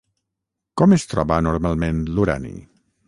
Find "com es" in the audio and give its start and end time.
0.81-1.05